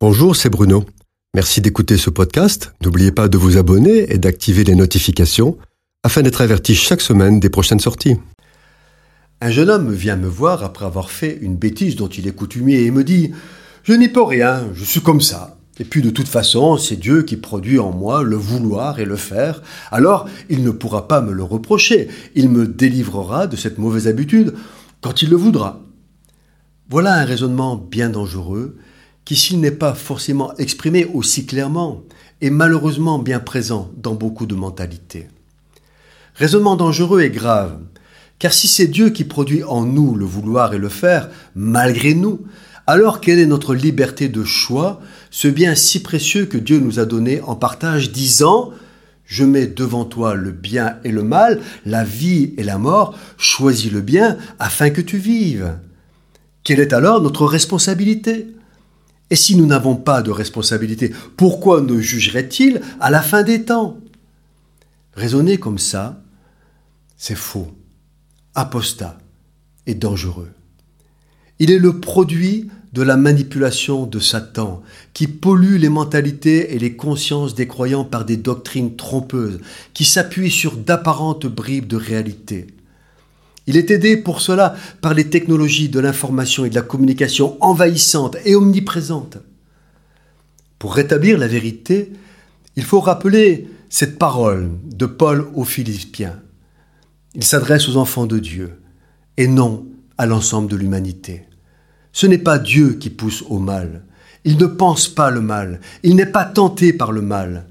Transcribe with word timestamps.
Bonjour, 0.00 0.36
c'est 0.36 0.48
Bruno. 0.48 0.84
Merci 1.34 1.60
d'écouter 1.60 1.96
ce 1.96 2.08
podcast. 2.08 2.72
N'oubliez 2.84 3.10
pas 3.10 3.26
de 3.26 3.36
vous 3.36 3.56
abonner 3.56 4.12
et 4.12 4.18
d'activer 4.18 4.62
les 4.62 4.76
notifications 4.76 5.58
afin 6.04 6.22
d'être 6.22 6.40
averti 6.40 6.76
chaque 6.76 7.00
semaine 7.00 7.40
des 7.40 7.50
prochaines 7.50 7.80
sorties. 7.80 8.14
Un 9.40 9.50
jeune 9.50 9.68
homme 9.68 9.92
vient 9.92 10.14
me 10.14 10.28
voir 10.28 10.62
après 10.62 10.84
avoir 10.84 11.10
fait 11.10 11.36
une 11.40 11.56
bêtise 11.56 11.96
dont 11.96 12.06
il 12.06 12.28
est 12.28 12.32
coutumier 12.32 12.84
et 12.84 12.92
me 12.92 13.02
dit 13.02 13.32
Je 13.82 13.92
n'y 13.92 14.08
peux 14.08 14.22
rien, 14.22 14.68
je 14.72 14.84
suis 14.84 15.00
comme 15.00 15.20
ça. 15.20 15.58
Et 15.80 15.84
puis 15.84 16.00
de 16.00 16.10
toute 16.10 16.28
façon, 16.28 16.76
c'est 16.76 16.94
Dieu 16.94 17.24
qui 17.24 17.36
produit 17.36 17.80
en 17.80 17.90
moi 17.90 18.22
le 18.22 18.36
vouloir 18.36 19.00
et 19.00 19.04
le 19.04 19.16
faire, 19.16 19.62
alors 19.90 20.28
il 20.48 20.62
ne 20.62 20.70
pourra 20.70 21.08
pas 21.08 21.22
me 21.22 21.32
le 21.32 21.42
reprocher, 21.42 22.06
il 22.36 22.50
me 22.50 22.68
délivrera 22.68 23.48
de 23.48 23.56
cette 23.56 23.78
mauvaise 23.78 24.06
habitude 24.06 24.54
quand 25.00 25.22
il 25.22 25.30
le 25.30 25.36
voudra. 25.36 25.80
Voilà 26.88 27.14
un 27.14 27.24
raisonnement 27.24 27.74
bien 27.74 28.10
dangereux 28.10 28.76
qui, 29.28 29.36
s'il 29.36 29.60
n'est 29.60 29.70
pas 29.70 29.92
forcément 29.92 30.56
exprimé 30.56 31.04
aussi 31.04 31.44
clairement, 31.44 32.02
est 32.40 32.48
malheureusement 32.48 33.18
bien 33.18 33.40
présent 33.40 33.90
dans 33.98 34.14
beaucoup 34.14 34.46
de 34.46 34.54
mentalités. 34.54 35.28
Raisonnement 36.34 36.76
dangereux 36.76 37.20
et 37.20 37.28
grave, 37.28 37.78
car 38.38 38.54
si 38.54 38.68
c'est 38.68 38.86
Dieu 38.86 39.10
qui 39.10 39.24
produit 39.24 39.62
en 39.64 39.84
nous 39.84 40.14
le 40.14 40.24
vouloir 40.24 40.72
et 40.72 40.78
le 40.78 40.88
faire, 40.88 41.28
malgré 41.54 42.14
nous, 42.14 42.40
alors 42.86 43.20
quelle 43.20 43.38
est 43.38 43.44
notre 43.44 43.74
liberté 43.74 44.30
de 44.30 44.44
choix, 44.44 44.98
ce 45.30 45.48
bien 45.48 45.74
si 45.74 46.02
précieux 46.02 46.46
que 46.46 46.56
Dieu 46.56 46.78
nous 46.78 46.98
a 46.98 47.04
donné 47.04 47.42
en 47.42 47.54
partage, 47.54 48.12
disant 48.12 48.70
je 49.26 49.44
mets 49.44 49.66
devant 49.66 50.06
toi 50.06 50.36
le 50.36 50.52
bien 50.52 50.96
et 51.04 51.12
le 51.12 51.22
mal, 51.22 51.60
la 51.84 52.02
vie 52.02 52.54
et 52.56 52.64
la 52.64 52.78
mort, 52.78 53.14
choisis 53.36 53.92
le 53.92 54.00
bien 54.00 54.38
afin 54.58 54.88
que 54.88 55.02
tu 55.02 55.18
vives. 55.18 55.74
Quelle 56.64 56.80
est 56.80 56.94
alors 56.94 57.20
notre 57.20 57.44
responsabilité? 57.44 58.54
Et 59.30 59.36
si 59.36 59.56
nous 59.56 59.66
n'avons 59.66 59.96
pas 59.96 60.22
de 60.22 60.30
responsabilité, 60.30 61.12
pourquoi 61.36 61.80
nous 61.80 62.00
jugerait-il 62.00 62.80
à 63.00 63.10
la 63.10 63.22
fin 63.22 63.42
des 63.42 63.64
temps? 63.64 63.98
Raisonner 65.14 65.58
comme 65.58 65.78
ça, 65.78 66.22
c'est 67.16 67.34
faux, 67.34 67.68
apostat 68.54 69.18
et 69.86 69.94
dangereux. 69.94 70.50
Il 71.58 71.70
est 71.70 71.78
le 71.78 71.98
produit 72.00 72.70
de 72.92 73.02
la 73.02 73.16
manipulation 73.16 74.06
de 74.06 74.18
Satan, 74.18 74.82
qui 75.12 75.26
pollue 75.26 75.76
les 75.76 75.88
mentalités 75.90 76.74
et 76.74 76.78
les 76.78 76.96
consciences 76.96 77.54
des 77.54 77.66
croyants 77.66 78.04
par 78.04 78.24
des 78.24 78.36
doctrines 78.36 78.96
trompeuses, 78.96 79.60
qui 79.92 80.04
s'appuient 80.04 80.50
sur 80.50 80.76
d'apparentes 80.76 81.46
bribes 81.46 81.86
de 81.86 81.96
réalité. 81.96 82.68
Il 83.68 83.76
est 83.76 83.90
aidé 83.90 84.16
pour 84.16 84.40
cela 84.40 84.74
par 85.02 85.12
les 85.12 85.28
technologies 85.28 85.90
de 85.90 86.00
l'information 86.00 86.64
et 86.64 86.70
de 86.70 86.74
la 86.74 86.80
communication 86.80 87.62
envahissantes 87.62 88.38
et 88.46 88.54
omniprésentes. 88.54 89.36
Pour 90.78 90.94
rétablir 90.94 91.36
la 91.36 91.48
vérité, 91.48 92.14
il 92.76 92.82
faut 92.82 93.00
rappeler 93.00 93.68
cette 93.90 94.18
parole 94.18 94.70
de 94.84 95.04
Paul 95.04 95.48
aux 95.54 95.64
Philippiens. 95.64 96.40
Il 97.34 97.44
s'adresse 97.44 97.90
aux 97.90 97.98
enfants 97.98 98.24
de 98.24 98.38
Dieu 98.38 98.72
et 99.36 99.46
non 99.46 99.86
à 100.16 100.24
l'ensemble 100.24 100.70
de 100.70 100.76
l'humanité. 100.76 101.44
Ce 102.12 102.26
n'est 102.26 102.38
pas 102.38 102.58
Dieu 102.58 102.94
qui 102.94 103.10
pousse 103.10 103.44
au 103.50 103.58
mal. 103.58 104.06
Il 104.44 104.56
ne 104.56 104.66
pense 104.66 105.08
pas 105.08 105.30
le 105.30 105.42
mal. 105.42 105.80
Il 106.02 106.16
n'est 106.16 106.24
pas 106.24 106.46
tenté 106.46 106.94
par 106.94 107.12
le 107.12 107.20
mal. 107.20 107.66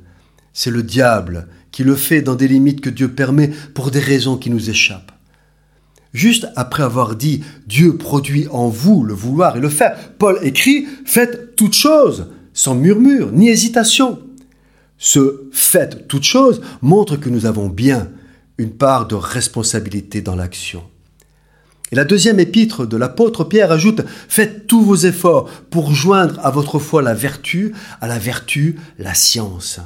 C'est 0.53 0.69
le 0.69 0.83
diable 0.83 1.47
qui 1.71 1.83
le 1.83 1.95
fait 1.95 2.21
dans 2.21 2.35
des 2.35 2.47
limites 2.47 2.81
que 2.81 2.91
Dieu 2.91 3.11
permet 3.11 3.47
pour 3.73 3.89
des 3.89 3.99
raisons 3.99 4.37
qui 4.37 4.51
nous 4.51 4.69
échappent. 4.69 5.16
Juste 6.13 6.47
après 6.55 6.83
avoir 6.83 7.15
dit 7.15 7.43
Dieu 7.67 7.97
produit 7.97 8.47
en 8.49 8.69
vous 8.69 9.03
le 9.03 9.13
vouloir 9.13 9.57
et 9.57 9.59
le 9.59 9.69
faire, 9.69 9.97
Paul 10.17 10.39
écrit 10.41 10.87
Faites 11.05 11.55
toutes 11.55 11.75
choses 11.75 12.27
sans 12.53 12.75
murmure 12.75 13.31
ni 13.31 13.49
hésitation. 13.49 14.19
Ce 14.97 15.43
faites 15.51 16.07
toutes 16.07 16.23
choses 16.23 16.61
montre 16.81 17.17
que 17.17 17.29
nous 17.29 17.45
avons 17.45 17.67
bien 17.67 18.09
une 18.57 18.71
part 18.71 19.07
de 19.07 19.15
responsabilité 19.15 20.21
dans 20.21 20.35
l'action. 20.35 20.83
Et 21.91 21.95
la 21.95 22.03
deuxième 22.03 22.39
épître 22.39 22.85
de 22.85 22.97
l'apôtre 22.97 23.43
Pierre 23.43 23.71
ajoute 23.71 24.01
Faites 24.27 24.67
tous 24.67 24.81
vos 24.81 24.95
efforts 24.95 25.49
pour 25.69 25.93
joindre 25.93 26.39
à 26.43 26.49
votre 26.49 26.79
foi 26.79 27.01
la 27.01 27.13
vertu, 27.13 27.73
à 28.01 28.07
la 28.07 28.19
vertu 28.19 28.77
la 28.97 29.13
science. 29.13 29.79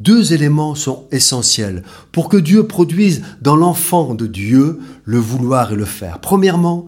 Deux 0.00 0.32
éléments 0.32 0.74
sont 0.74 1.04
essentiels 1.12 1.82
pour 2.10 2.28
que 2.28 2.36
Dieu 2.36 2.66
produise 2.66 3.22
dans 3.40 3.56
l'enfant 3.56 4.14
de 4.14 4.26
Dieu 4.26 4.80
le 5.04 5.18
vouloir 5.18 5.72
et 5.72 5.76
le 5.76 5.84
faire. 5.84 6.20
Premièrement, 6.20 6.86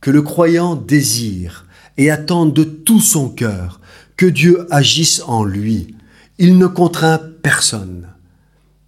que 0.00 0.10
le 0.10 0.22
croyant 0.22 0.74
désire 0.74 1.66
et 1.96 2.10
attend 2.10 2.46
de 2.46 2.64
tout 2.64 3.00
son 3.00 3.28
cœur 3.28 3.80
que 4.16 4.26
Dieu 4.26 4.66
agisse 4.70 5.22
en 5.26 5.44
lui. 5.44 5.94
Il 6.38 6.58
ne 6.58 6.66
contraint 6.66 7.20
personne. 7.42 8.08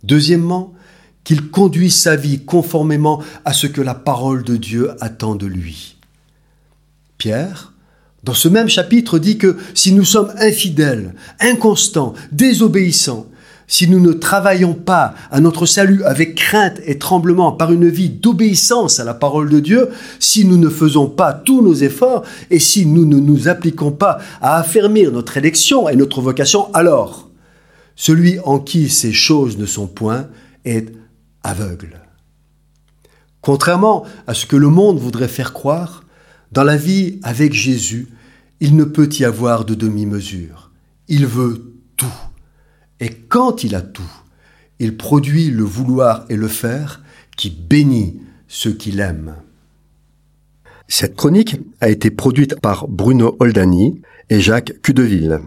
Deuxièmement, 0.03 0.75
qu'il 1.23 1.49
conduise 1.51 1.95
sa 1.97 2.17
vie 2.17 2.45
conformément 2.45 3.23
à 3.45 3.53
ce 3.53 3.67
que 3.67 3.81
la 3.81 3.95
parole 3.95 4.45
de 4.45 4.57
Dieu 4.57 4.91
attend 5.01 5.37
de 5.37 5.47
lui. 5.47 5.97
Pierre, 7.17 7.73
dans 8.25 8.35
ce 8.35 8.49
même 8.49 8.69
chapitre, 8.69 9.19
dit 9.19 9.39
que 9.39 9.57
si 9.75 9.93
nous 9.93 10.05
sommes 10.05 10.33
infidèles, 10.39 11.15
inconstants, 11.41 12.15
désobéissants, 12.33 13.27
si 13.67 13.89
nous 13.89 14.01
ne 14.01 14.13
travaillons 14.13 14.75
pas 14.75 15.15
à 15.31 15.41
notre 15.41 15.67
salut 15.67 16.05
avec 16.05 16.35
crainte 16.35 16.81
et 16.85 16.99
tremblement 16.99 17.53
par 17.53 17.73
une 17.73 17.89
vie 17.89 18.11
d'obéissance 18.11 19.01
à 19.01 19.05
la 19.05 19.15
parole 19.15 19.49
de 19.49 19.61
Dieu, 19.61 19.89
si 20.19 20.45
nous 20.45 20.59
ne 20.59 20.69
faisons 20.69 21.09
pas 21.09 21.33
tous 21.33 21.63
nos 21.63 21.75
efforts 21.75 22.25
et 22.51 22.59
si 22.59 22.87
nous 22.87 23.07
ne 23.07 23.19
nous 23.19 23.49
appliquons 23.49 23.93
pas 23.93 24.19
à 24.41 24.59
affermir 24.59 25.13
notre 25.13 25.37
élection 25.37 25.89
et 25.89 25.97
notre 25.97 26.21
vocation, 26.21 26.73
alors 26.75 27.31
celui 27.97 28.39
en 28.41 28.59
qui 28.59 28.89
ces 28.89 29.13
choses 29.13 29.57
ne 29.59 29.67
sont 29.67 29.87
point 29.87 30.29
est 30.65 30.93
aveugle. 31.43 32.01
Contrairement 33.41 34.05
à 34.27 34.35
ce 34.35 34.47
que 34.47 34.57
le 34.57 34.69
monde 34.69 34.99
voudrait 34.99 35.29
faire 35.29 35.53
croire, 35.53 36.05
dans 36.53 36.65
la 36.65 36.77
vie 36.77 37.19
avec 37.23 37.53
Jésus, 37.53 38.09
il 38.61 38.77
ne 38.77 38.85
peut 38.85 39.09
y 39.19 39.25
avoir 39.25 39.65
de 39.65 39.75
demi-mesure. 39.75 40.71
Il 41.09 41.27
veut 41.27 41.75
tout. 41.97 42.07
Et 43.01 43.11
quand 43.11 43.65
il 43.65 43.75
a 43.75 43.83
tout, 43.83 44.11
il 44.79 44.97
produit 44.97 45.51
le 45.51 45.65
vouloir 45.65 46.25
et 46.29 46.37
le 46.37 46.49
faire 46.49 47.03
qui 47.37 47.51
bénit 47.51 48.21
ceux 48.49 48.73
qu'il 48.73 49.01
aime. 49.01 49.37
Cette 50.89 51.17
chronique 51.17 51.57
a 51.81 51.89
été 51.89 52.11
produite 52.11 52.61
par 52.61 52.89
Bruno 52.89 53.37
Oldani 53.41 54.03
et 54.31 54.41
Jacques 54.41 54.81
Cudeville. 54.83 55.41